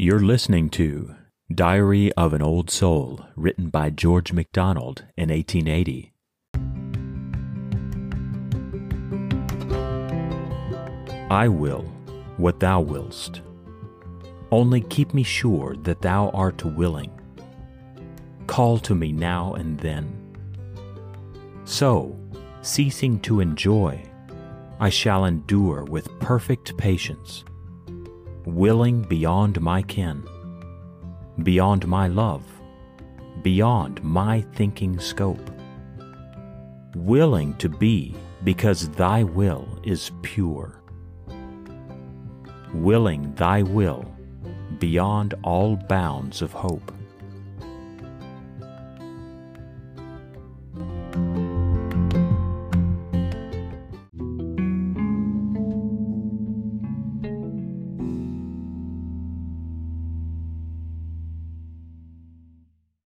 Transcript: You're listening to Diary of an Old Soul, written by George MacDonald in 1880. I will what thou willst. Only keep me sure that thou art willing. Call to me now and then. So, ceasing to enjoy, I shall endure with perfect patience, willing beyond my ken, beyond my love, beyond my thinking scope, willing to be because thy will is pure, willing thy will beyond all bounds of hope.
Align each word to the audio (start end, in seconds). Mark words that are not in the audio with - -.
You're 0.00 0.20
listening 0.20 0.70
to 0.70 1.16
Diary 1.52 2.12
of 2.12 2.32
an 2.32 2.40
Old 2.40 2.70
Soul, 2.70 3.26
written 3.34 3.68
by 3.68 3.90
George 3.90 4.32
MacDonald 4.32 5.02
in 5.16 5.30
1880. 5.30 6.12
I 11.32 11.48
will 11.48 11.82
what 12.36 12.60
thou 12.60 12.80
willst. 12.80 13.40
Only 14.52 14.82
keep 14.82 15.14
me 15.14 15.24
sure 15.24 15.74
that 15.82 16.00
thou 16.00 16.30
art 16.30 16.64
willing. 16.64 17.10
Call 18.46 18.78
to 18.78 18.94
me 18.94 19.10
now 19.10 19.54
and 19.54 19.80
then. 19.80 20.16
So, 21.64 22.16
ceasing 22.62 23.18
to 23.22 23.40
enjoy, 23.40 24.00
I 24.78 24.90
shall 24.90 25.24
endure 25.24 25.82
with 25.82 26.20
perfect 26.20 26.76
patience, 26.76 27.42
willing 28.48 29.02
beyond 29.02 29.60
my 29.60 29.82
ken, 29.82 30.24
beyond 31.42 31.86
my 31.86 32.08
love, 32.08 32.42
beyond 33.42 34.02
my 34.02 34.40
thinking 34.54 34.98
scope, 34.98 35.50
willing 36.94 37.54
to 37.58 37.68
be 37.68 38.14
because 38.44 38.88
thy 38.90 39.22
will 39.22 39.66
is 39.84 40.10
pure, 40.22 40.80
willing 42.72 43.34
thy 43.34 43.62
will 43.62 44.04
beyond 44.78 45.34
all 45.42 45.76
bounds 45.76 46.42
of 46.42 46.52
hope. 46.52 46.92